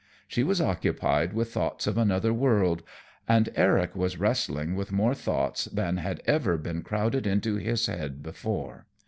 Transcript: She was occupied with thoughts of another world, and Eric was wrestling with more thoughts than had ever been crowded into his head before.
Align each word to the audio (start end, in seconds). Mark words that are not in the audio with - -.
She 0.27 0.43
was 0.43 0.59
occupied 0.59 1.31
with 1.33 1.51
thoughts 1.53 1.85
of 1.85 1.95
another 1.95 2.33
world, 2.33 2.81
and 3.27 3.49
Eric 3.55 3.95
was 3.95 4.17
wrestling 4.17 4.75
with 4.75 4.91
more 4.91 5.13
thoughts 5.13 5.65
than 5.65 5.97
had 5.97 6.23
ever 6.25 6.57
been 6.57 6.81
crowded 6.81 7.27
into 7.27 7.57
his 7.57 7.85
head 7.85 8.23
before. 8.23 8.87